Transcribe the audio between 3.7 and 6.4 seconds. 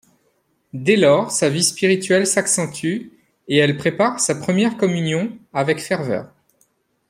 prépare sa Première communion avec ferveur.